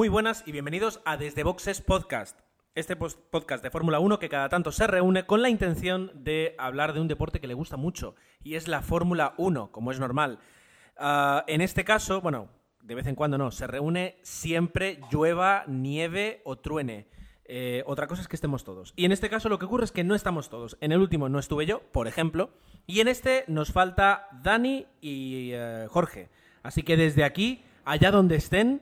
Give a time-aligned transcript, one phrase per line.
[0.00, 2.40] Muy buenas y bienvenidos a Desde Boxes Podcast.
[2.74, 6.94] Este podcast de Fórmula 1 que cada tanto se reúne con la intención de hablar
[6.94, 10.38] de un deporte que le gusta mucho y es la Fórmula 1, como es normal.
[10.96, 12.48] Ah, en este caso, bueno,
[12.80, 17.06] de vez en cuando no, se reúne siempre llueva, nieve o truene.
[17.44, 18.94] Eh, otra cosa es que estemos todos.
[18.96, 20.78] Y en este caso lo que ocurre es que no estamos todos.
[20.80, 22.48] En el último no estuve yo, por ejemplo,
[22.86, 26.30] y en este nos falta Dani y eh, Jorge.
[26.62, 28.80] Así que desde aquí, allá donde estén,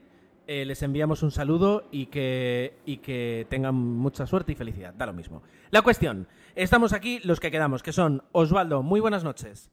[0.48, 4.92] eh, les enviamos un saludo y que, y que tengan mucha suerte y felicidad.
[4.94, 5.42] Da lo mismo.
[5.70, 9.70] La cuestión, estamos aquí los que quedamos, que son Osvaldo, muy buenas noches.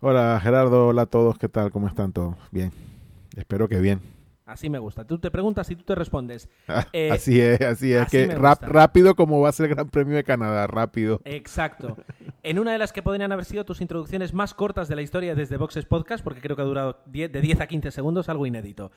[0.00, 1.70] Hola Gerardo, hola a todos, ¿qué tal?
[1.70, 2.36] ¿Cómo están todos?
[2.50, 2.72] Bien,
[3.36, 4.00] espero que bien.
[4.44, 5.06] Así me gusta.
[5.06, 6.48] Tú te preguntas y tú te respondes.
[6.66, 8.02] Ah, Eh, así es, así es.
[8.02, 11.20] así que rap- rápido como va a ser el Gran Premio de Canadá, rápido.
[11.24, 11.96] Exacto.
[12.42, 15.36] En una de las que podrían haber sido tus introducciones más cortas de la historia
[15.36, 18.44] desde Boxes Podcast, porque creo que ha durado 10 de 10 a 15 segundos, algo
[18.44, 18.90] inédito.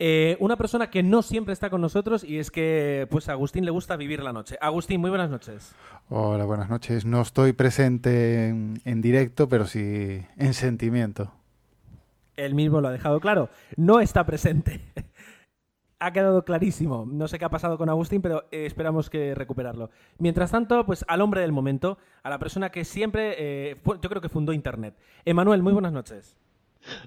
[0.00, 3.64] Eh, una persona que no siempre está con nosotros y es que pues a Agustín
[3.64, 4.56] le gusta vivir la noche.
[4.60, 5.74] Agustín, muy buenas noches.
[6.08, 7.04] Hola, buenas noches.
[7.04, 11.32] No estoy presente en, en directo, pero sí en sentimiento.
[12.36, 13.50] Él mismo lo ha dejado claro.
[13.76, 14.80] No está presente.
[16.04, 17.06] ha quedado clarísimo.
[17.08, 19.90] No sé qué ha pasado con Agustín, pero eh, esperamos que recuperarlo.
[20.18, 24.20] Mientras tanto, pues al hombre del momento, a la persona que siempre, eh, yo creo
[24.20, 24.96] que fundó Internet.
[25.24, 26.36] Emanuel, muy buenas noches.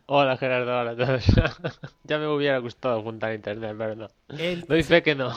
[0.05, 1.25] Hola Gerardo, hola a todos.
[2.03, 4.07] ya me hubiera gustado juntar internet, pero no.
[4.29, 5.31] Él Doy fe que no.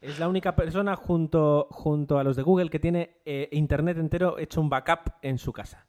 [0.00, 4.38] es la única persona junto, junto a los de Google que tiene eh, Internet entero
[4.38, 5.86] hecho un backup en su casa.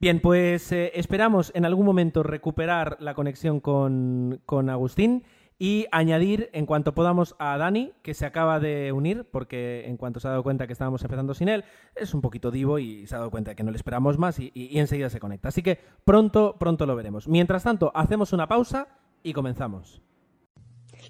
[0.00, 5.24] Bien, pues eh, esperamos en algún momento recuperar la conexión con, con Agustín
[5.60, 10.20] y añadir en cuanto podamos a Dani, que se acaba de unir, porque en cuanto
[10.20, 11.64] se ha dado cuenta que estábamos empezando sin él,
[11.96, 14.52] es un poquito divo y se ha dado cuenta que no le esperamos más y,
[14.54, 15.48] y- y enseguida se conecta.
[15.48, 17.26] Así que pronto, pronto lo veremos.
[17.26, 18.86] Mientras tanto, hacemos una pausa
[19.22, 20.00] y comenzamos.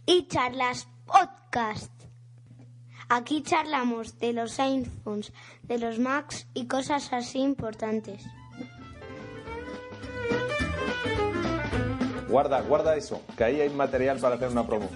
[0.07, 1.93] y charlas podcast.
[3.11, 5.33] Aquí charlamos de los iPhones,
[5.63, 8.25] de los Macs y cosas así importantes.
[12.29, 14.89] Guarda, guarda eso, que ahí hay material para hacer una promo.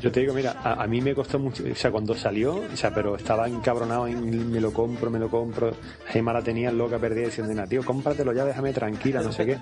[0.00, 2.76] Yo te digo, mira, a, a mí me costó mucho, o sea, cuando salió, o
[2.76, 5.72] sea, pero estaba encabronado en me lo compro, me lo compro.
[6.06, 9.58] Gema la tenía loca perdida diciendo, "Nah, tío, cómpratelo ya, déjame tranquila, no sé qué.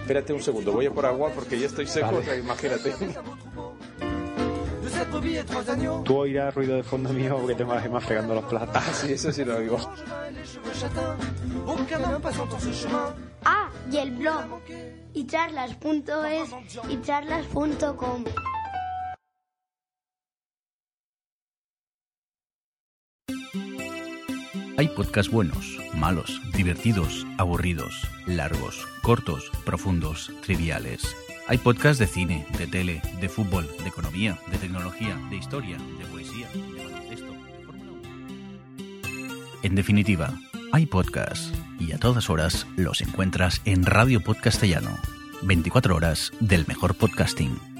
[0.00, 2.18] Espérate un segundo, voy a por agua porque ya estoy seco, Vale.
[2.18, 2.92] o sea, imagínate.
[6.04, 8.76] Tú oirás ruido de fondo mío porque tengo a Gema fregando los platos.
[8.76, 9.78] Ah, sí, eso sí lo digo.
[13.44, 14.62] Ah, y el blog.
[15.14, 16.50] Y charlas.es
[16.88, 18.24] y charlas.com.
[24.78, 31.14] Hay podcasts buenos, malos, divertidos, aburridos, largos, cortos, profundos, triviales.
[31.52, 36.06] Hay podcasts de cine, de tele, de fútbol, de economía, de tecnología, de historia, de
[36.06, 38.02] poesía, de baloncesto, de Fórmula 1.
[39.62, 40.32] En definitiva,
[40.72, 44.96] hay podcasts y a todas horas los encuentras en Radio Podcastellano.
[45.42, 47.71] 24 horas del mejor podcasting.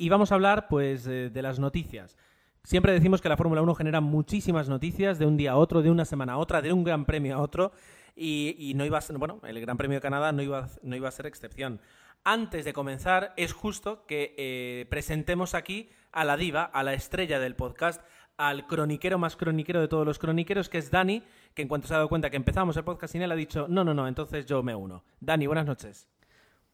[0.00, 2.16] Y vamos a hablar, pues, eh, de las noticias.
[2.64, 5.90] Siempre decimos que la Fórmula 1 genera muchísimas noticias de un día a otro, de
[5.90, 7.72] una semana a otra, de un gran premio a otro.
[8.16, 11.06] Y, no iba a ser, bueno, el Gran Premio de Canadá no iba, no iba
[11.06, 11.82] a ser excepción.
[12.24, 17.38] Antes de comenzar, es justo que eh, presentemos aquí a la diva, a la estrella
[17.38, 18.00] del podcast,
[18.38, 21.92] al croniquero más croniquero de todos los croniqueros, que es Dani, que en cuanto se
[21.92, 24.46] ha dado cuenta que empezamos el podcast sin él, ha dicho, no, no, no, entonces
[24.46, 25.04] yo me uno.
[25.20, 26.08] Dani, buenas noches.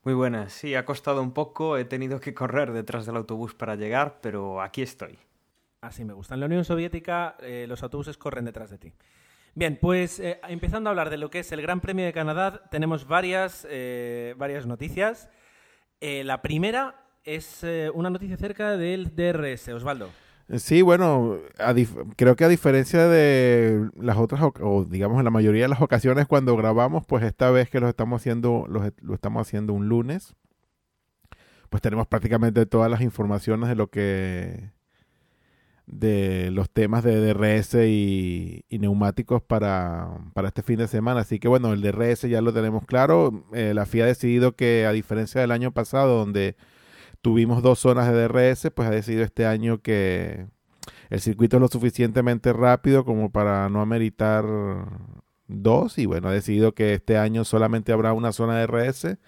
[0.06, 3.74] Muy buenas, sí, ha costado un poco, he tenido que correr detrás del autobús para
[3.74, 5.18] llegar, pero aquí estoy.
[5.80, 6.34] Así me gusta.
[6.34, 8.92] En la Unión Soviética eh, los autobuses corren detrás de ti.
[9.56, 12.68] Bien, pues eh, empezando a hablar de lo que es el Gran Premio de Canadá,
[12.70, 15.28] tenemos varias, eh, varias noticias.
[16.00, 20.10] La primera es una noticia acerca del DRS, Osvaldo.
[20.48, 21.38] Sí, bueno,
[22.16, 26.26] creo que a diferencia de las otras, o digamos en la mayoría de las ocasiones
[26.28, 30.36] cuando grabamos, pues esta vez que lo estamos haciendo, lo, lo estamos haciendo un lunes,
[31.68, 34.70] pues tenemos prácticamente todas las informaciones de lo que,
[35.86, 41.20] de los temas de DRS y, y neumáticos para, para este fin de semana.
[41.20, 43.44] Así que bueno, el DRS ya lo tenemos claro.
[43.52, 46.56] Eh, la FIA ha decidido que a diferencia del año pasado, donde
[47.26, 50.46] tuvimos dos zonas de DRS, pues ha decidido este año que
[51.10, 54.44] el circuito es lo suficientemente rápido como para no ameritar
[55.48, 59.18] dos y bueno, ha decidido que este año solamente habrá una zona de DRS,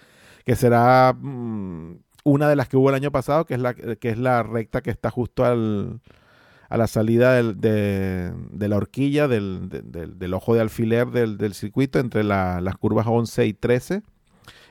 [0.45, 4.11] que será mm, una de las que hubo el año pasado, que es la, que
[4.11, 6.01] es la recta que está justo al,
[6.69, 11.99] a la salida de, de la horquilla del, de- del- ojo de alfiler del, circuito
[11.99, 14.03] entre la- las curvas 11 y 13.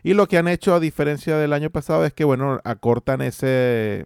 [0.03, 4.05] Y lo que han hecho, a diferencia del año pasado, es que, bueno, acortan ese,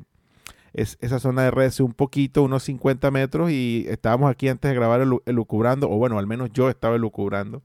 [0.74, 4.76] es- esa zona de RS un poquito, unos 50 metros, y estábamos aquí antes de
[4.76, 7.64] grabar elu- elucubrando, o bueno, al menos yo estaba elucubrando,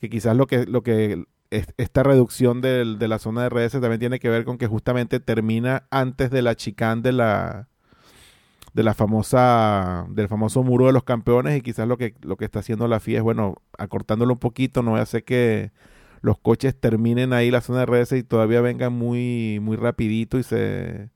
[0.00, 4.00] que quizás lo que, lo que es- esta reducción de la zona de RS también
[4.00, 7.68] tiene que ver con que justamente termina antes de la chicane de la
[8.74, 12.46] de la famosa del famoso muro de los campeones y quizás lo que lo que
[12.46, 15.72] está haciendo la FIA es bueno acortándolo un poquito no hace que
[16.22, 20.42] los coches terminen ahí la zona de RS y todavía vengan muy muy rapidito y
[20.44, 21.10] se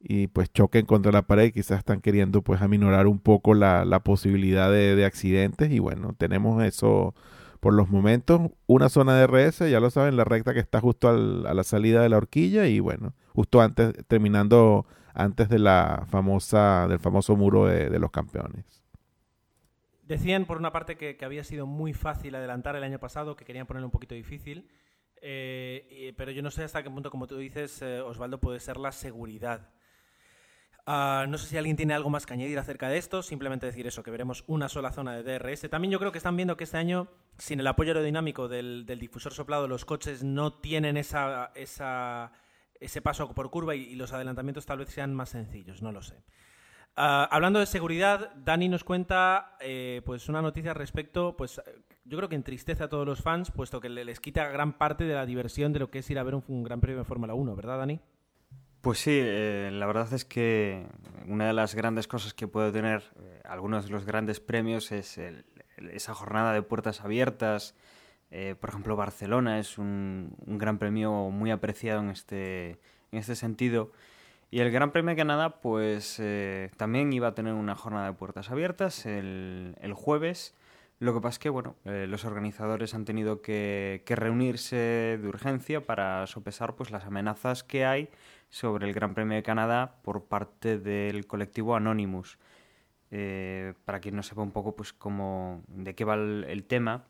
[0.00, 4.00] y pues choquen contra la pared quizás están queriendo pues aminorar un poco la, la
[4.00, 7.14] posibilidad de, de accidentes y bueno tenemos eso
[7.60, 8.42] por los momentos.
[8.66, 11.64] Una zona de RS ya lo saben la recta que está justo al- a la
[11.64, 17.34] salida de la horquilla y bueno justo antes terminando antes de la famosa del famoso
[17.36, 18.64] muro de, de los campeones
[20.06, 23.66] Decían por una parte que, había sido muy fácil adelantar el año pasado, que querían
[23.66, 24.70] ponerlo un poquito difícil,
[25.20, 28.76] eh, pero yo no sé hasta qué punto, como tú dices, eh, Osvaldo, puede ser
[28.76, 29.68] la seguridad.
[30.86, 33.88] Ah, no sé si alguien tiene algo más que añadir acerca de esto, simplemente decir
[33.88, 35.68] eso, que veremos una sola zona de DRS.
[35.68, 37.08] También yo creo que están viendo que este año,
[37.38, 43.50] sin el apoyo aerodinámico del, difusor soplado, los coches no tienen esa, ese paso por
[43.50, 46.22] curva y los adelantamientos tal vez sean más sencillos, no lo sé.
[46.98, 51.60] Ah, hablando de seguridad, Dani nos cuenta eh, pues una noticia respecto, pues
[52.04, 55.04] yo creo que entristece a todos los fans, puesto que le- les quita gran parte
[55.04, 57.34] de la diversión de lo que es ir a ver un, Gran Premio de Fórmula
[57.34, 58.00] 1, ¿verdad, Dani?
[58.80, 60.86] Pues sí, eh, la verdad es que
[61.26, 65.18] una de las grandes cosas que puede tener eh, algunos de los grandes premios es
[65.76, 67.74] esa jornada de puertas abiertas.
[68.60, 72.70] Por ejemplo, Barcelona es un, un gran premio muy apreciado en este,
[73.12, 73.92] en este sentido.
[74.50, 78.12] Y el Gran Premio de Canadá, pues eh, también iba a tener una jornada de
[78.12, 80.54] puertas abiertas el, jueves.
[80.98, 85.80] Lo que pasa es que, bueno, eh, los organizadores han tenido que, reunirse de urgencia
[85.80, 88.08] para sopesar pues, las amenazas que hay
[88.48, 92.38] sobre el Gran Premio de Canadá por parte del colectivo Anonymous.
[93.10, 97.04] Eh, para quien no sepa un poco pues, cómo, de qué va el tema,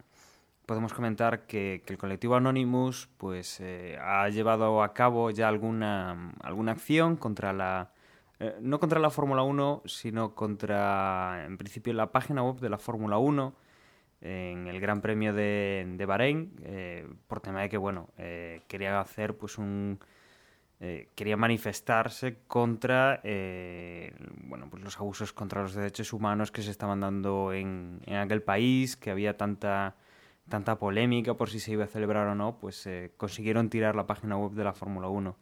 [0.67, 6.73] podemos comentar que, el colectivo Anonymous pues, eh, ha llevado a cabo ya alguna, alguna
[6.73, 7.93] acción contra la...
[8.41, 12.79] eh, no contra la Fórmula 1, sino contra, en principio, la página web de la
[12.79, 13.55] Fórmula 1
[14.23, 18.99] en el Gran Premio de, de Bahrein, eh, por tema de que, bueno, eh, quería
[19.01, 20.01] hacer pues un...
[20.81, 23.21] eh, quería manifestarse contra
[24.49, 28.43] bueno, pues los abusos contra los derechos humanos que se estaban dando en, en aquel
[28.43, 29.95] país, que había tanta
[30.49, 34.07] tanta polémica por si se iba a celebrar o no, pues eh, consiguieron tirar la
[34.07, 35.37] página web de la Fórmula 1.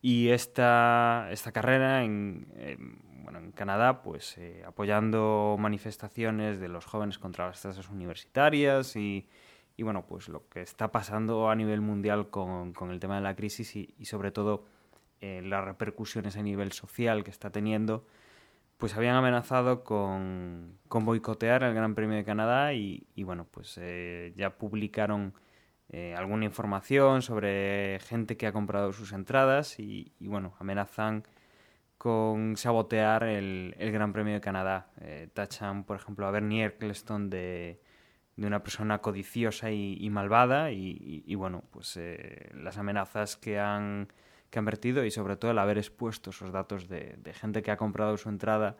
[0.00, 6.86] Y esta, esta carrera en, en, bueno, en Canadá, pues eh, apoyando manifestaciones de los
[6.86, 9.28] jóvenes contra las tasas universitarias y,
[9.76, 13.22] y, bueno, pues lo que está pasando a nivel mundial con, con el tema de
[13.22, 14.64] la crisis y, y sobre todo
[15.20, 18.04] eh, las repercusiones a nivel social que está teniendo,
[18.82, 23.78] pues habían amenazado con, con boicotear el Gran Premio de Canadá y, y bueno, pues
[23.80, 25.34] eh, ya publicaron
[25.88, 31.22] eh, alguna información sobre gente que ha comprado sus entradas y, y bueno, amenazan
[31.96, 34.88] con sabotear el, el Gran Premio de Canadá.
[35.00, 37.80] Eh, tachan, por ejemplo, a Bernie Eccleston de,
[38.34, 44.08] de una persona codiciosa y, y malvada y, bueno, pues eh, las amenazas que han
[44.52, 47.78] que han vertido y sobre todo el haber expuesto esos datos de, gente que ha
[47.78, 48.76] comprado su entrada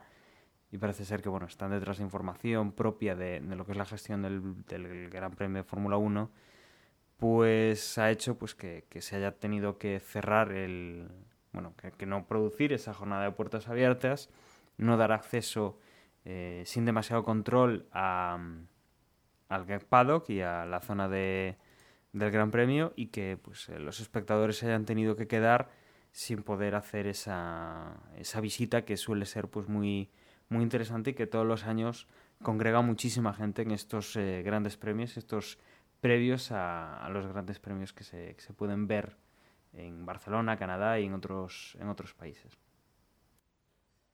[0.71, 3.87] y parece ser que bueno están detrás de información propia de, lo que es la
[3.87, 6.31] gestión del, Gran Premio de Fórmula 1
[7.17, 11.09] pues ha hecho pues que, se haya tenido que cerrar el
[11.55, 14.29] bueno que, no producir esa jornada de puertas abiertas
[14.77, 15.79] no dar acceso
[16.27, 18.39] eh, sin demasiado control a,
[19.49, 21.57] al paddock y a la zona de
[22.13, 25.71] del Gran Premio y que pues, los espectadores hayan tenido que quedar
[26.11, 30.11] sin poder hacer esa, esa visita que suele ser pues muy,
[30.49, 32.07] muy interesante y que todos los años
[32.43, 35.59] congrega muchísima gente en estos eh, grandes premios, estos
[36.01, 39.17] previos a, a los grandes premios que se, que se, pueden ver
[39.73, 42.59] en Barcelona, Canadá y en otros, en otros países.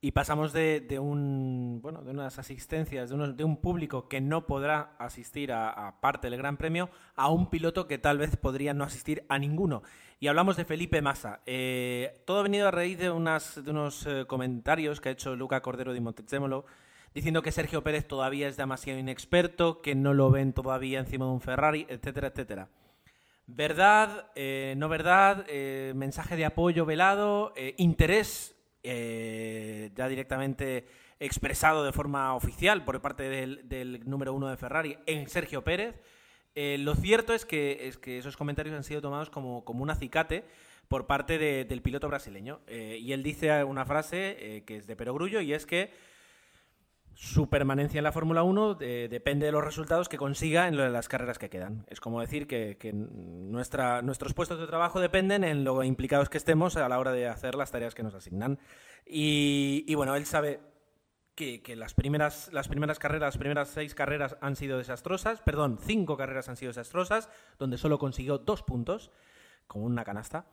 [0.01, 4.47] Y pasamos de, un, bueno, de unas asistencias, de, unos, de, un público que no
[4.47, 8.85] podrá asistir a, parte del Gran Premio, a un piloto que tal vez podría no
[8.85, 9.83] asistir a ninguno.
[10.21, 11.41] Y hablamos de Felipe Massa.
[11.47, 15.35] Eh, todo ha venido a raíz de, unas, de unos eh, comentarios que ha hecho
[15.35, 16.65] Luca Cordero de Montezemolo,
[17.13, 21.33] diciendo que Sergio Pérez todavía es demasiado inexperto, que no lo ven todavía encima de
[21.33, 22.69] un Ferrari, etcétera, etcétera.
[23.49, 25.45] Verdad, eh, no verdad,
[25.95, 28.58] mensaje de apoyo velado, interés
[28.91, 30.87] eh, ya directamente
[31.21, 36.01] expresado de forma oficial por parte del, número uno de Ferrari en Sergio Pérez.
[36.55, 39.91] Eh, lo cierto es que, es que esos comentarios han sido tomados como, como un
[39.91, 40.45] acicate
[40.89, 42.61] por parte de- del piloto brasileño.
[42.67, 45.93] Eh, y él dice una frase que es de perogrullo y es que
[47.21, 51.09] su permanencia en la Fórmula 1 eh, depende de los resultados que consiga en las
[51.09, 51.85] carreras que quedan.
[51.89, 56.89] Es como decir que, nuestros puestos de trabajo dependen en lo implicados que estemos a
[56.89, 58.61] la hora de hacer las tareas que nos asignan.
[59.05, 60.61] Y, bueno, él sabe
[61.35, 66.17] que, las, primeras, las primeras carreras, las primeras seis carreras han sido desastrosas, perdón, cinco
[66.17, 69.11] carreras han sido desastrosas, donde solo consiguió dos puntos,
[69.67, 70.47] como una canasta.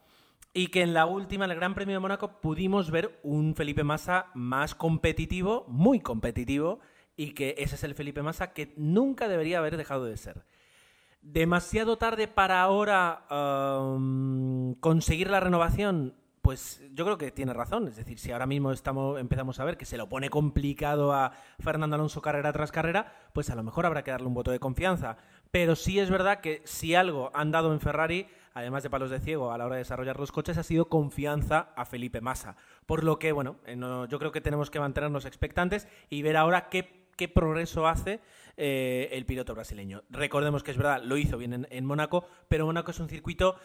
[0.56, 3.84] Y que en la última, en el Gran Premio de Mónaco, pudimos ver un Felipe
[3.84, 6.80] Massa más competitivo, muy competitivo,
[7.14, 10.46] y que ese es el Felipe Massa que nunca debería haber dejado de ser.
[11.20, 16.14] Demasiado tarde para ahora um, conseguir la renovación.
[16.40, 17.86] Pues yo creo que tiene razón.
[17.88, 21.32] Es decir, si ahora mismo estamos, empezamos a ver que se lo pone complicado a
[21.58, 24.58] Fernando Alonso carrera tras carrera, pues a lo mejor habrá que darle un voto de
[24.58, 25.18] confianza.
[25.50, 29.20] Pero sí es verdad que si algo han dado en Ferrari, además de palos de
[29.20, 32.56] ciego a la hora de desarrollar los coches, ha sido confianza a Felipe Massa.
[32.86, 33.76] Por lo que, bueno, eh,
[34.08, 38.20] yo creo que tenemos que mantenernos expectantes y ver ahora qué, qué progreso hace
[38.56, 40.04] eh, el piloto brasileño.
[40.08, 43.56] Recordemos que es verdad, lo hizo bien en, en Mónaco, pero Mónaco es un circuito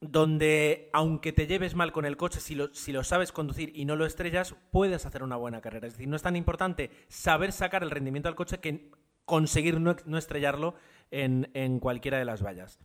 [0.00, 3.84] donde aunque te lleves mal con el coche, si lo, si lo sabes conducir y
[3.84, 5.86] no lo estrellas, puedes hacer una buena carrera.
[5.86, 8.90] Es decir, no es tan importante saber sacar el rendimiento al coche que
[9.24, 10.74] conseguir no, no estrellarlo
[11.12, 12.80] en, en cualquiera de las vallas.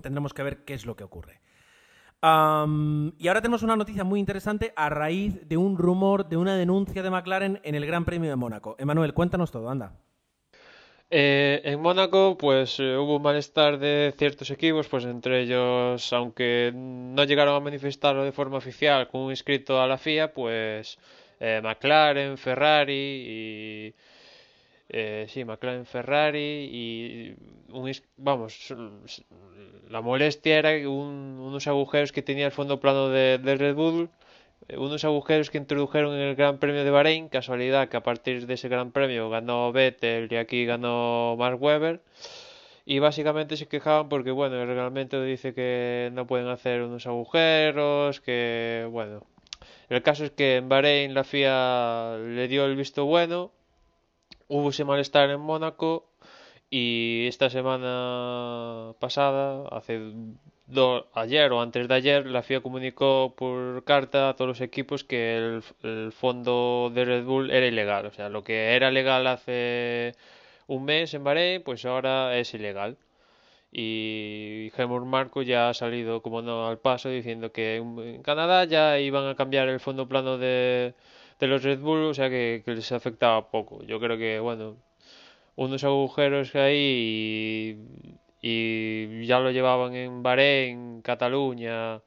[0.00, 1.40] Tendremos que ver qué es lo que ocurre.
[2.20, 6.56] Am, y ahora tenemos una noticia muy interesante a raíz de un rumor, de una
[6.56, 8.76] denuncia de McLaren en el Gran Premio de Mónaco.
[8.78, 9.92] Emanuel, cuéntanos todo, anda.
[11.10, 16.72] Eh, en Mónaco, pues eh, hubo un malestar de ciertos equipos, pues entre ellos, aunque
[16.74, 20.98] no llegaron a manifestarlo de forma oficial con un inscrito a la FIA, pues
[21.40, 23.94] eh, McLaren, Ferrari y
[24.96, 27.36] eh, sí, McLaren, Ferrari y
[27.72, 28.72] un, vamos,
[29.88, 34.08] la molestia era unos agujeros que tenía el fondo plano de, de Red Bull
[34.68, 38.46] eh, unos agujeros que introdujeron en el Gran Premio de Bahrein, casualidad que a partir
[38.46, 42.00] de ese Gran Premio ganó Vettel y aquí ganó Mark Webber.
[42.86, 48.20] Y básicamente se quejaban porque, bueno, el reglamento dice que no pueden hacer unos agujeros,
[48.20, 49.26] que, bueno.
[49.88, 53.52] El caso es que en Bahrein la FIA le dio el visto bueno,
[54.54, 56.06] hubo ese malestar en Mónaco
[56.70, 60.00] y esta semana pasada, hace
[60.66, 65.04] do- ayer o antes de ayer, la FIA comunicó por carta a todos los equipos
[65.04, 68.06] que el, fondo de Red Bull era ilegal.
[68.06, 70.14] O sea, lo que era legal hace
[70.68, 72.96] un mes en Bahrein, pues ahora es ilegal.
[73.72, 79.00] Y Helmut Marko ya ha salido, como no, al paso diciendo que en Canadá ya
[79.00, 80.94] iban a cambiar el fondo plano de,
[81.40, 83.82] de los Red Bull, o sea que, que les afectaba poco.
[83.84, 84.76] Yo creo que, bueno,
[85.56, 87.78] unos agujeros ahí
[88.42, 92.00] y, y ya lo llevaban en Bahrein, Cataluña,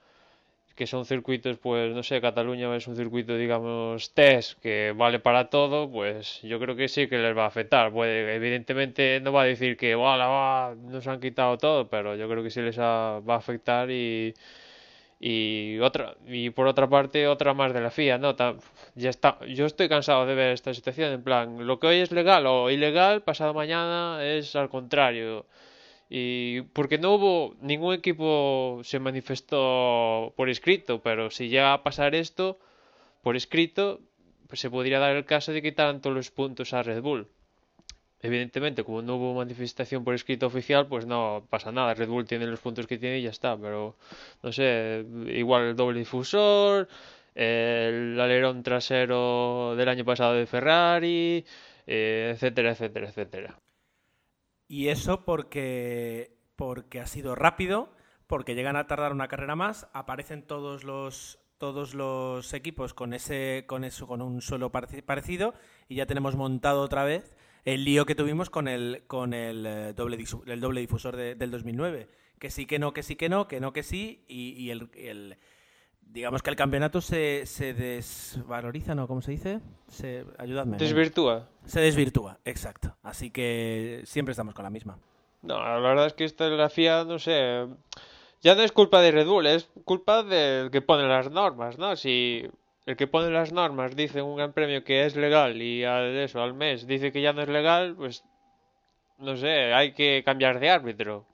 [0.75, 5.49] que son circuitos, pues no sé, Cataluña es un circuito, digamos, test que vale para
[5.49, 7.91] todo, pues yo creo que sí que les va a afectar.
[7.91, 12.29] Puede, evidentemente no va a decir que "Wala, va, nos han quitado todo, pero yo
[12.29, 14.33] creo que sí les ha- va a afectar y
[15.19, 18.35] y otra y por otra parte otra más de la FIA, ¿no?
[18.95, 22.11] Ya está, yo estoy cansado de ver esta situación en plan, lo que hoy es
[22.11, 25.45] legal o ilegal, pasado mañana es al contrario.
[26.09, 32.15] Y porque no hubo ningún equipo se manifestó por escrito, pero si llega a pasar
[32.15, 32.59] esto
[33.21, 33.99] por escrito,
[34.47, 37.27] pues se podría dar el caso de quitar todos los puntos a Red Bull.
[38.21, 41.93] Evidentemente, como no hubo manifestación por escrito oficial, pues no pasa nada.
[41.93, 43.57] Red Bull tiene los puntos que tiene y ya está.
[43.57, 43.95] Pero,
[44.43, 46.87] no sé, igual el doble difusor,
[47.35, 51.45] el alerón trasero del año pasado de Ferrari,
[51.85, 53.59] eh, etcétera, etcétera, etcétera.
[54.67, 57.89] Y eso porque, porque ha sido rápido,
[58.27, 63.65] porque llegan a tardar una carrera más, aparecen todos los todos los equipos con ese
[63.67, 65.55] con eso con un suelo pareci- parecido
[65.87, 67.35] y ya tenemos montado otra vez
[67.67, 71.51] el lío que tuvimos con el con el eh, doble el doble difusor de- del
[71.51, 72.07] 2009
[72.39, 74.89] que sí que no que sí que no que no que sí y, y el,
[74.95, 75.35] el-
[76.01, 79.59] digamos que el campeonato se, se desvaloriza no cómo se dice
[79.89, 81.49] se ayudadme Desvirtúa.
[81.65, 82.95] se desvirtúa exacto.
[83.03, 84.97] Así que siempre estamos con la misma.
[85.41, 87.67] No, la verdad es que esta es la FIA, no sé,
[88.41, 91.95] ya no es culpa de Red Bull, es culpa del que pone las normas, ¿no?
[91.95, 92.43] Si
[92.87, 96.15] el que pone las normas dice en un gran premio que es legal y al
[96.17, 98.23] eso, al mes dice que ya no es legal, pues
[99.17, 101.27] no sé, hay que cambiar de árbitro.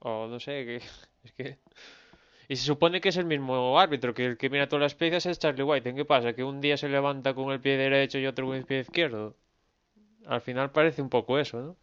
[0.00, 0.76] O no sé, que
[1.24, 1.58] es que...
[2.48, 5.24] Y se supone que es el mismo árbitro, que el que mira todas las piezas
[5.24, 5.88] es Charlie White.
[5.88, 6.34] ¿En qué pasa?
[6.34, 9.36] ¿Que un día se levanta con el pie derecho y otro con el pie izquierdo?
[10.26, 11.76] Al final parece un poco eso, ¿no?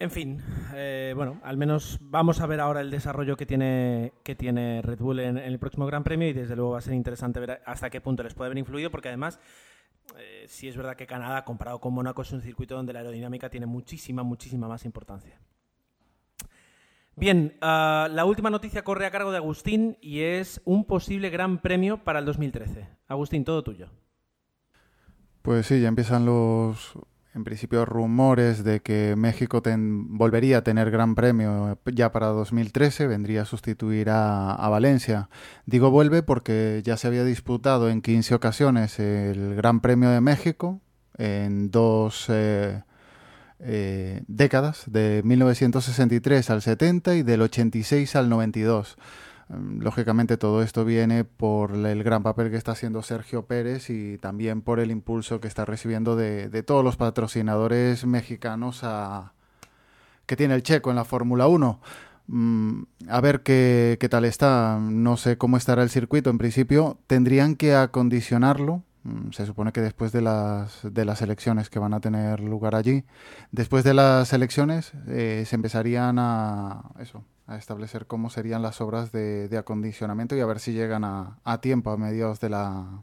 [0.00, 0.42] En fin,
[0.72, 4.98] eh, bueno, al menos vamos a ver ahora el desarrollo que tiene, que tiene Red
[4.98, 7.90] Bull en, el próximo Gran Premio y desde luego va a ser interesante ver hasta
[7.90, 9.38] qué punto les puede haber influido porque además
[10.18, 13.50] eh, sí es verdad que Canadá comparado con Mónaco es un circuito donde la aerodinámica
[13.50, 15.38] tiene muchísima, muchísima más importancia.
[17.14, 21.58] Bien, ah, la última noticia corre a cargo de Agustín y es un posible Gran
[21.58, 22.88] Premio para el 2013.
[23.06, 23.90] Agustín, todo tuyo.
[25.42, 26.98] Pues sí, ya empiezan los,
[27.34, 33.42] en principio, rumores de que México volvería a tener Gran Premio ya para 2013, vendría
[33.42, 35.28] a sustituir a, a Valencia.
[35.66, 40.80] Digo vuelve porque ya se había disputado en 15 ocasiones el Gran Premio de México
[41.20, 42.82] en dos eh,
[43.60, 48.96] eh, décadas, de 1963 al 70 y del 86 al 92.
[49.50, 54.18] Mm, Lógicamente todo esto viene por el gran papel que está haciendo Sergio Pérez y
[54.18, 58.82] también por el impulso que está recibiendo de, todos los patrocinadores mexicanos
[60.26, 61.80] que tiene el checo en la Fórmula 1.
[62.28, 64.78] Mm, a ver qué, qué tal está.
[64.80, 66.30] No sé cómo estará el circuito.
[66.30, 68.84] En principio tendrían que acondicionarlo.
[69.02, 72.74] Mm, Se supone que después de las, de las elecciones que van a tener lugar
[72.74, 73.04] allí,
[73.50, 79.10] después de las elecciones eh, se empezarían a, eso, a establecer cómo serían las obras
[79.10, 83.02] de, de acondicionamiento y a ver si llegan a, a tiempo a mediados de la,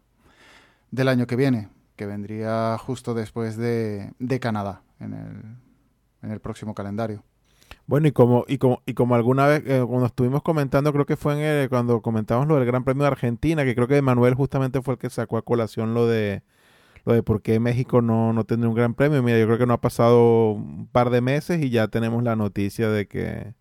[0.90, 5.42] del año que viene, que vendría justo después de, de Canadá en el,
[6.24, 7.24] en el próximo calendario.
[7.86, 11.18] Bueno, y como, y como, y como alguna vez, eh, cuando estuvimos comentando, creo que
[11.18, 14.34] fue en el- cuando comentamos lo del Gran Premio de Argentina, que creo que Manuel
[14.34, 16.44] justamente fue el que sacó a colación lo de
[17.06, 19.24] lo de por qué México no, no tendría un Gran Premio.
[19.24, 22.36] Mira, yo creo que no ha pasado un par de meses y ya tenemos la
[22.36, 23.54] noticia de que,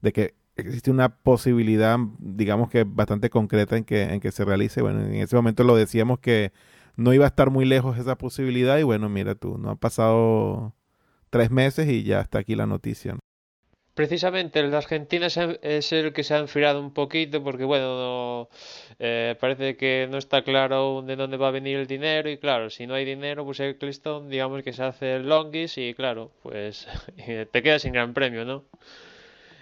[0.00, 4.82] de que existe una posibilidad, digamos que bastante concreta en que, en que se realice.
[4.82, 6.52] Bueno, en ese momento lo decíamos que
[6.96, 10.74] no iba a estar muy lejos esa posibilidad y bueno, mira tú, no han pasado
[11.30, 13.12] tres meses y ya está aquí la noticia.
[13.12, 13.18] ¿no?
[13.94, 18.48] Precisamente el de Argentina es el que se ha enfriado un poquito porque, bueno, no-
[19.00, 22.70] eh, parece que no está claro de dónde va a venir el dinero y claro,
[22.70, 26.30] si no hay dinero, pues el Eccleston, digamos que se hace el longis y claro,
[26.44, 26.86] pues
[27.52, 28.64] te quedas sin gran premio, ¿no?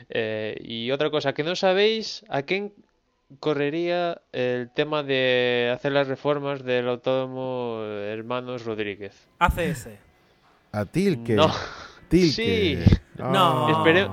[0.08, 2.72] Eh, y otra cosa que no sabéis, ¿a quién
[3.40, 9.26] correría el tema de hacer las reformas del autódromo Hermanos Rodríguez?
[9.38, 9.88] ACS.
[10.72, 11.34] A Tilke.
[11.34, 11.50] No.
[12.08, 12.30] Tilke.
[12.32, 12.78] Sí.
[13.18, 13.68] No.
[13.70, 14.08] Espere-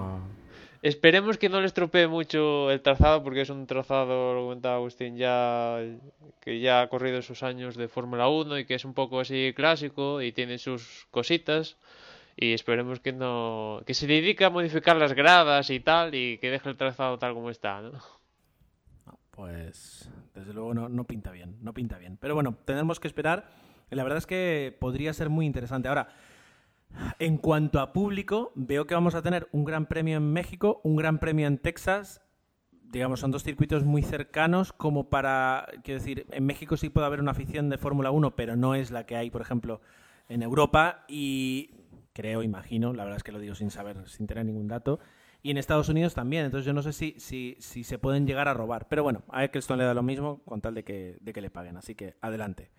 [0.82, 5.16] Esperemos que no le estropee mucho el trazado, porque es un trazado, lo comentaba Agustín,
[5.16, 5.78] ya
[6.42, 9.54] que ya ha corrido sus años de Fórmula 1 y que es un poco así
[9.56, 11.78] clásico y tiene sus cositas.
[12.36, 16.50] Y esperemos que no, que se dedique a modificar las gradas y tal y que
[16.50, 18.00] deje el trazado tal como está, ¿no?
[19.32, 22.18] Pues desde luego no, no pinta bien, no pinta bien.
[22.18, 23.50] Pero bueno, tendremos que esperar.
[23.90, 25.88] La verdad es que podría ser muy interesante.
[25.88, 26.10] Ahora,
[27.20, 30.96] en cuanto a público, veo que vamos a tener un gran premio en México, un
[30.96, 32.22] gran premio en Texas.
[32.72, 37.20] Digamos, son dos circuitos muy cercanos como para, quiero decir, en México sí puede haber
[37.20, 39.82] una afición de Fórmula 1, pero no es la que hay, por ejemplo,
[40.30, 41.06] en Europa.
[41.08, 41.72] Y
[42.14, 45.00] creo, imagino, la verdad es que lo digo sin saber, sin tener ningún dato.
[45.42, 48.48] Y en Estados Unidos también, entonces yo no sé si, si, si se pueden llegar
[48.48, 48.88] a robar.
[48.88, 51.50] Pero bueno, a Eccleston le da lo mismo con tal de que, de que le
[51.50, 52.72] paguen, así que adelante.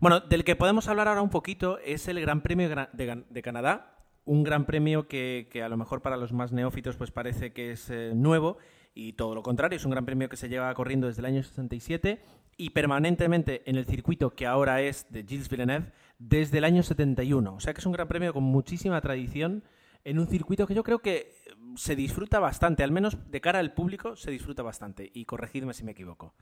[0.00, 3.98] Bueno, del que podemos hablar ahora un poquito es el Gran Premio de, de Canadá,
[4.24, 7.72] un gran premio que, que a lo mejor para los más neófitos pues parece que
[7.72, 8.58] es eh, nuevo
[8.94, 11.42] y todo lo contrario, es un gran premio que se lleva corriendo desde el año
[11.42, 12.22] 67
[12.56, 17.54] y permanentemente en el circuito que ahora es de Gilles Villeneuve desde el año 71.
[17.54, 19.64] O sea que es un gran premio con muchísima tradición
[20.04, 23.58] en un circuito que yo creo que eh, se disfruta bastante, al menos de cara
[23.58, 26.34] al público se disfruta bastante y corregidme si me equivoco.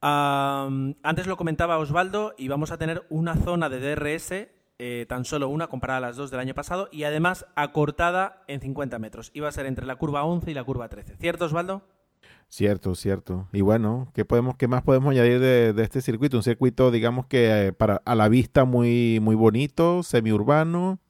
[0.00, 5.48] Antes lo comentaba Osvaldo y vamos a tener una zona de DRS, eh, tan solo
[5.48, 9.30] una comparada a las dos del año pasado y además acortada en 50 metros.
[9.32, 11.16] Iba a ser entre la curva 11 y la curva 13.
[11.16, 11.82] ¿Cierto, Osvaldo?
[12.48, 13.48] Cierto, cierto.
[13.52, 16.36] Y bueno, ¿qué, podemos, qué más podemos añadir de, de este circuito?
[16.36, 21.00] Un circuito, digamos que eh, para a la vista muy, muy bonito, semiurbano.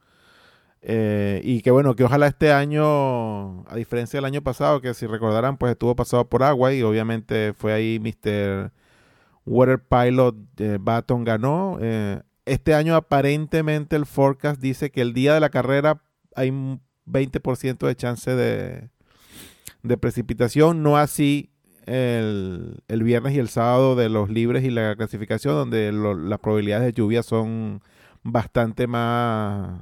[0.82, 5.06] eh, y que bueno, que ojalá este año, a diferencia del año pasado, que si
[5.06, 8.72] recordarán, pues estuvo pasado por agua y obviamente fue ahí Mr.
[9.46, 11.78] Water Pilot eh, Baton ganó.
[11.80, 16.02] Eh, este año aparentemente el forecast dice que el día de la carrera
[16.34, 18.90] hay un 20% de chance de,
[19.88, 21.50] de precipitación, no así
[21.86, 26.86] el, el viernes y el sábado de los libres y la clasificación, donde las probabilidades
[26.86, 27.80] de lluvia son
[28.22, 29.80] bastante más,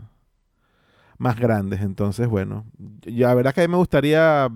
[1.19, 1.81] más grandes.
[1.81, 2.67] Entonces, bueno,
[3.03, 4.49] yo, la verdad que a mí me gustaría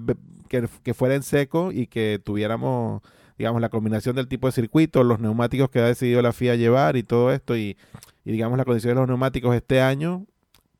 [0.48, 3.02] que, que fuera en seco y que tuviéramos,
[3.38, 6.96] digamos, la combinación del tipo de circuito, los neumáticos que ha decidido la FIA llevar
[6.96, 7.76] y todo esto, y,
[8.24, 10.26] y digamos, la condición de los neumáticos este año,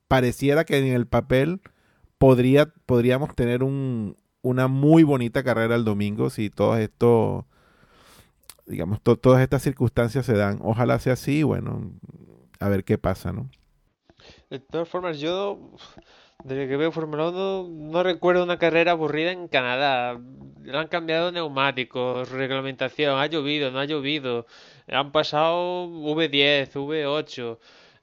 [0.06, 1.60] pareciera que en el papel
[2.18, 7.46] podría, podríamos tener un, una muy bonita carrera el domingo si todo esto,
[8.66, 10.58] digamos, to- todas estas circunstancias se dan.
[10.62, 11.92] Ojalá sea así, bueno,
[12.60, 13.48] a ver qué pasa, ¿no?
[14.50, 15.72] De todas formas, yo,
[16.44, 20.20] desde que veo Fórmula 1, no recuerdo una carrera aburrida en Canadá.
[20.62, 24.46] Le han cambiado neumáticos, reglamentación, ha llovido, no ha llovido.
[24.88, 27.58] Han pasado V10, V8,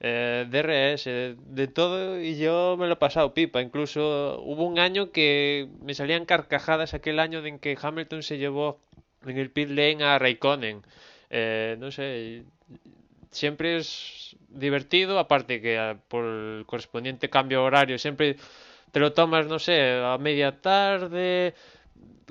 [0.07, 3.59] eh, DRS, de todo, y yo me lo he pasado pipa.
[3.61, 8.79] Incluso hubo un año que me salían carcajadas aquel año en que Hamilton se llevó
[9.25, 10.83] en el pit lane a Raikkonen.
[11.31, 12.43] Eh, no sé,
[13.31, 18.35] siempre es divertido, aparte que ah, por el correspondiente cambio horario siempre
[18.91, 21.55] te lo tomas, no sé, a media tarde,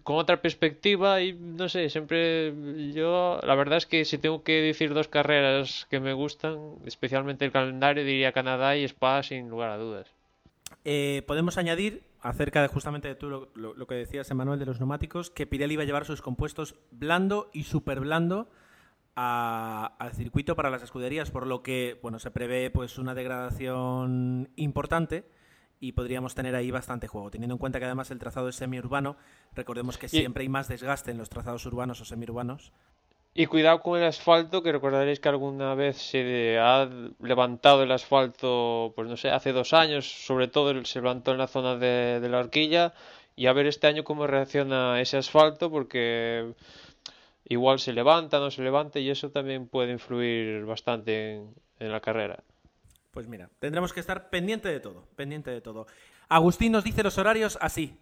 [0.04, 2.52] con otra perspectiva y no sé, siempre
[2.92, 7.44] yo, la verdad es que si tengo que decir dos carreras que me gustan, especialmente
[7.44, 10.06] el calendario, diría Canadá y Spa sin lugar a dudas.
[10.84, 15.30] Eh, podemos añadir, acerca de justamente de tú lo, que decías, Emanuel, de los neumáticos,
[15.30, 18.48] que Pirelli va a llevar sus compuestos blando y super blando
[19.16, 24.50] a- al circuito para las escuderías, por lo que bueno se prevé pues una degradación
[24.56, 25.24] importante
[25.86, 29.16] y podríamos tener ahí bastante juego, teniendo en cuenta que además el trazado es semiurbano,
[29.54, 32.72] recordemos que Y- siempre hay más desgaste en los trazados urbanos o semiurbanos.
[33.34, 36.88] Y cuidado con el asfalto, que recordaréis que alguna vez se ha
[37.20, 41.48] levantado el asfalto, pues no sé, hace dos años, sobre todo se levantó en la
[41.48, 42.94] zona de, de la horquilla,
[43.36, 46.54] y a ver este año cómo reacciona ese asfalto, porque
[47.44, 52.00] igual se levanta, no se levanta, y eso también puede influir bastante en, en la
[52.00, 52.42] carrera.
[53.14, 55.86] Pues mira, tendremos que estar pendiente de todo, pendiente de todo.
[56.28, 57.96] Agustín nos dice los horarios así.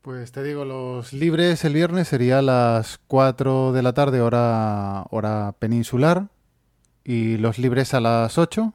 [0.00, 5.04] Pues te digo, los libres el viernes sería a las 4 de la tarde, hora,
[5.10, 6.28] hora peninsular.
[7.04, 8.72] Y los libres a las 8.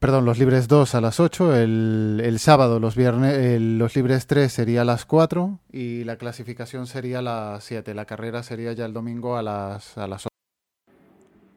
[0.00, 1.56] Perdón, los libres 2 a las 8.
[1.56, 5.60] El, el sábado los, viernes, los libres 3 sería a las 4.
[5.72, 7.94] Y la clasificación sería a las 7.
[7.94, 10.35] La carrera sería ya el domingo a las, a las 8.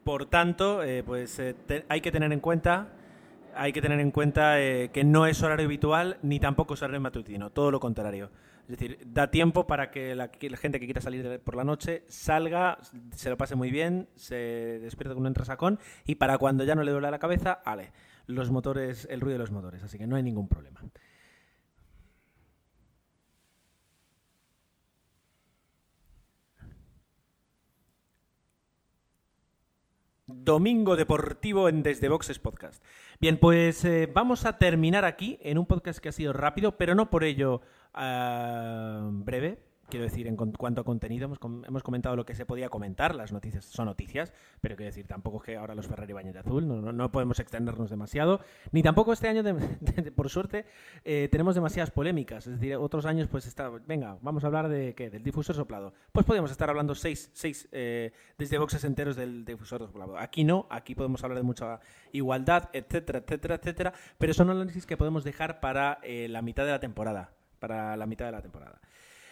[0.04, 1.54] Por tanto, eh, pues eh,
[1.88, 2.88] hay que tener en cuenta,
[3.54, 7.00] hay que tener en cuenta eh, que no es horario habitual ni tampoco es horario
[7.00, 8.30] matutino, todo lo contrario.
[8.62, 12.78] Es decir, da tiempo para que la, gente que quiera salir por la noche salga,
[13.10, 16.84] se lo pase muy bien, se despierte con un entresacón y para cuando ya no
[16.84, 17.90] le duele la cabeza, ale,
[18.26, 20.80] los motores, el ruido de los motores, así que no hay ningún problema.
[30.44, 32.82] Domingo Deportivo en Desde Boxes Podcast.
[33.20, 36.94] Bien, pues eh, vamos a terminar aquí en un podcast que ha sido rápido, pero
[36.94, 37.60] no por ello
[37.92, 39.58] ah, breve.
[39.90, 43.32] Quiero decir, en cuanto a contenido, hemos, hemos comentado lo que se podía comentar, las
[43.32, 46.68] noticias son noticias, pero quiero decir, tampoco es que ahora los Ferrari bañen de azul,
[46.68, 49.42] no, no- podemos extendernos demasiado, ni tampoco este año,
[50.14, 50.64] por suerte,
[51.04, 52.46] eh, tenemos demasiadas polémicas.
[52.46, 55.92] Es decir, otros años, pues está, venga, vamos a hablar de qué, del difusor soplado.
[56.12, 60.16] Pues podríamos estar hablando seis, seis eh, desde boxes enteros del difusor soplado.
[60.18, 61.80] Aquí no, aquí podemos hablar de mucha
[62.12, 66.70] igualdad, etcétera, etcétera, etcétera, pero son análisis que podemos dejar para eh, la mitad de
[66.70, 67.32] la temporada.
[67.58, 68.80] Para la mitad de la temporada.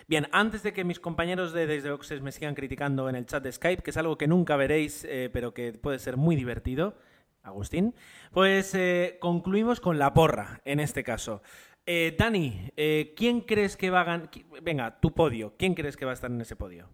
[0.09, 3.43] Bien, antes de que mis compañeros de Desde Boxes me sigan criticando en el chat
[3.43, 6.97] de Skype, que es algo que nunca veréis, eh, pero que puede ser muy divertido,
[7.43, 7.95] Agustín,
[8.33, 11.43] pues eh, concluimos con la porra, en este caso.
[11.85, 12.71] Eh, Dani,
[13.17, 14.31] ¿quién crees que va a ganar?
[14.63, 15.55] Venga, tu podio.
[15.59, 16.89] ¿Quién crees que va a estar en ese podio?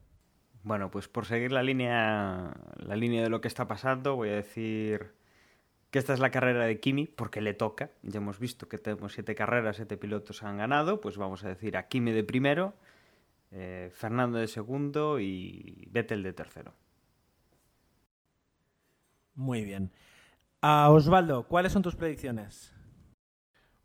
[0.64, 4.34] Bueno, pues por seguir la línea, la línea de lo que está pasando, voy a
[4.34, 5.14] decir
[5.92, 7.92] que esta es la carrera de Kimi, porque le toca.
[8.02, 11.76] Ya hemos visto que tenemos siete carreras, siete pilotos han ganado, pues vamos a decir
[11.76, 12.74] a Kimi de primero,
[13.54, 16.74] eh, Fernando de segundo y Vettel de tercero.
[19.34, 19.92] Muy bien.
[20.60, 22.72] A Osvaldo, ¿cuáles son tus predicciones?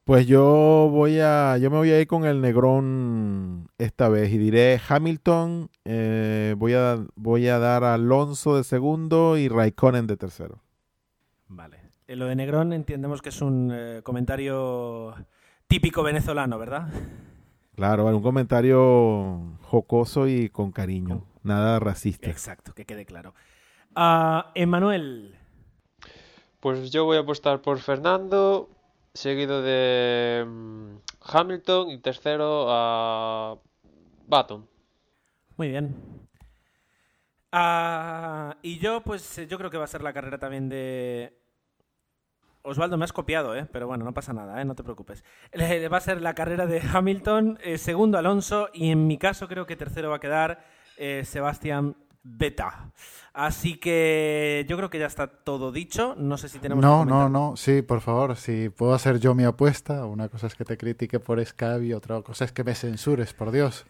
[0.05, 4.39] Pues yo voy a, yo me voy a ir con el Negrón esta vez y
[4.39, 10.17] diré Hamilton, eh, voy a, voy a dar a Alonso de segundo y Raikkonen de
[10.17, 10.63] tercero.
[11.47, 11.77] Vale.
[12.07, 15.13] Eh, lo de Negrón entendemos que es un eh, comentario
[15.67, 16.89] típico venezolano, ¿verdad?
[17.79, 22.29] Claro, un comentario jocoso y con cariño, nada racista.
[22.29, 23.33] Exacto, que quede claro.
[23.95, 25.33] Ah, Emanuel,
[26.59, 28.69] Pues yo voy a apostar por Fernando,
[29.13, 33.57] seguido de mm, Hamilton y tercero a
[34.27, 34.67] Baton.
[35.57, 35.95] muy bien.
[37.51, 41.38] Ah, y yo, pues yo creo que va a ser la carrera también de
[42.69, 43.65] Osvaldo, me has copiado, ¿eh?
[43.71, 44.65] pero bueno, no pasa nada, ¿eh?
[44.65, 45.23] no te preocupes.
[45.57, 49.65] Va a ser la carrera de Hamilton, eh, segundo Alonso y en mi caso creo
[49.65, 50.59] que tercero va a quedar
[50.97, 52.91] eh, Sebastián Beta.
[53.33, 56.15] Así que yo creo que ya está todo dicho.
[56.17, 56.83] No sé si tenemos...
[56.83, 60.55] No, no, no, sí, por favor, si puedo hacer yo mi apuesta, una cosa es
[60.55, 63.85] que te critique por Skype y otra cosa es que me censures, por Dios.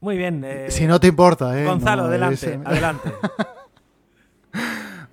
[0.00, 0.44] Muy bien.
[0.44, 1.64] eh, si no te importa, ¿eh?
[1.64, 3.10] Gonzalo, No adelante, es- adelante.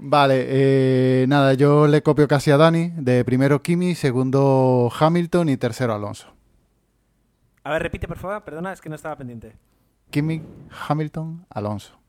[0.04, 5.58] Vale, eh, nada, yo le copio casi a Dani, de primero Kimi, segundo Hamilton y
[5.58, 6.34] tercero Alonso.
[7.64, 8.44] A ver, repite, por favor.
[8.44, 9.56] Perdona, es que no estaba pendiente.
[10.10, 10.42] Kimi,
[10.88, 12.00] Hamilton, Alonso.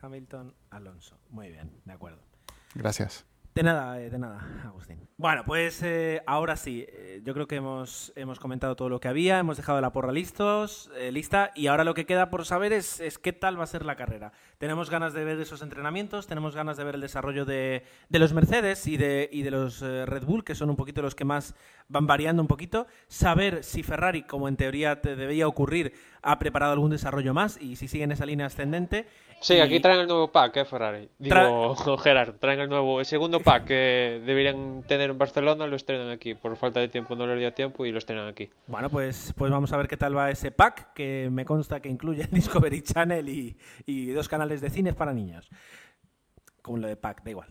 [0.00, 1.18] Hamilton, Alonso.
[1.28, 2.22] Muy bien, de acuerdo.
[2.74, 3.26] Gracias.
[3.54, 5.08] De nada, eh, de nada, Agustín.
[5.16, 9.06] Bueno, pues eh, ahora sí, eh, yo creo que hemos, hemos comentado todo lo que
[9.06, 12.72] había, hemos dejado la porra listos, eh, lista, y ahora lo que queda por saber
[12.72, 14.32] es, es qué tal va a ser la carrera.
[14.58, 18.32] Tenemos ganas de ver esos entrenamientos, tenemos ganas de ver el desarrollo de, de los
[18.32, 21.24] Mercedes y de, y de los eh, Red Bull, que son un poquito los que
[21.24, 21.54] más
[21.86, 26.72] van variando un poquito, saber si Ferrari, como en teoría te debía ocurrir, ha preparado
[26.72, 29.06] algún desarrollo más y si sigue en esa línea ascendente.
[29.44, 31.06] Sí, aquí traen el nuevo pack, eh, Ferrari.
[31.18, 36.08] Digo, Gerard, traen el nuevo, el segundo pack que deberían tener en Barcelona, lo estrenan
[36.08, 36.34] aquí.
[36.34, 38.48] Por falta de tiempo no les dio tiempo y lo estrenan aquí.
[38.66, 41.90] Bueno, pues, pues vamos a ver qué tal va ese pack, que me consta que
[41.90, 43.54] incluye Discovery Channel y,
[43.84, 45.50] y dos canales de cines para niños.
[46.64, 47.48] Como lo de pack, da igual,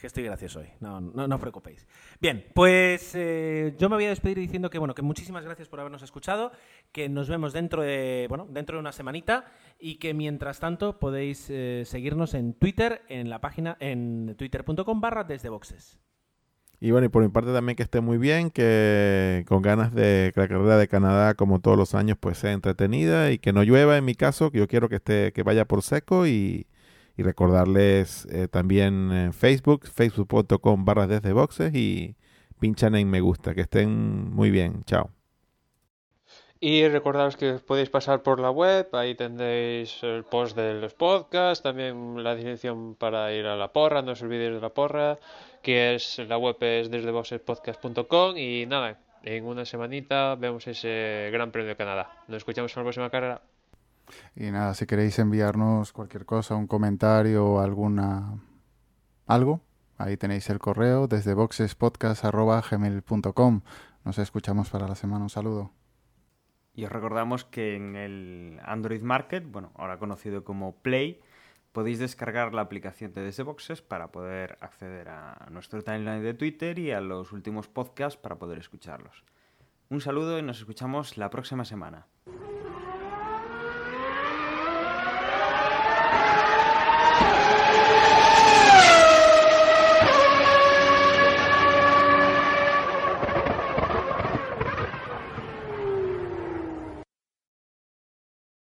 [0.00, 1.88] que estoy gracioso hoy, no, no, no os preocupéis.
[2.20, 5.80] Bien, pues eh, yo me voy a despedir diciendo que, bueno, que muchísimas gracias por
[5.80, 6.52] habernos escuchado,
[6.92, 9.46] que nos vemos dentro de, bueno, dentro de una semanita
[9.80, 15.24] y que mientras tanto podéis eh, seguirnos en Twitter, en la página, en twitter.com barra
[15.24, 15.98] desde boxes.
[16.78, 20.30] Y bueno, y por mi parte también que esté muy bien, que con ganas de
[20.32, 23.64] que la carrera de Canadá, como todos los años, pues sea entretenida y que no
[23.64, 26.68] llueva en mi caso, que yo quiero que esté, que vaya por seco y,
[27.16, 32.16] y recordarles eh, también en Facebook, facebook.com barra desde boxes y
[32.58, 35.10] pinchan en me gusta, que estén muy bien, chao.
[36.60, 41.62] Y recordaros que podéis pasar por la web, ahí tendréis el post de los podcasts,
[41.62, 45.18] también la dirección para ir a la porra, no os olvidéis de la porra,
[45.62, 51.50] que es la web es desde boxespodcast.com y nada, en una semanita vemos ese Gran
[51.50, 52.10] Premio de Canadá.
[52.28, 53.42] Nos escuchamos en la próxima carrera.
[54.36, 58.38] Y nada, si queréis enviarnos cualquier cosa, un comentario o alguna
[59.26, 59.60] algo,
[59.96, 63.60] ahí tenéis el correo desde boxespodcast.gmail.com.
[64.04, 65.24] Nos escuchamos para la semana.
[65.24, 65.72] Un saludo.
[66.74, 71.20] Y os recordamos que en el Android Market, bueno, ahora conocido como Play,
[71.72, 76.78] podéis descargar la aplicación de Desde Boxes para poder acceder a nuestro timeline de Twitter
[76.78, 79.24] y a los últimos podcasts para poder escucharlos.
[79.88, 82.06] Un saludo y nos escuchamos la próxima semana.